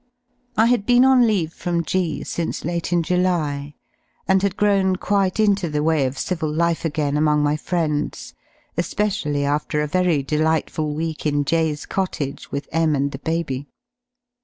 [0.57, 3.75] I had been on leave from G since late in July,
[4.27, 8.33] and had grown quite into the way of civil life again among my friends,
[8.75, 13.67] especially after a very delightful week in J 's cottage with M and the baby.